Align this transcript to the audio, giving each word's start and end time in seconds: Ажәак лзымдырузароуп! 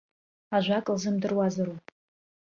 Ажәак 0.55 0.85
лзымдырузароуп! 0.95 1.85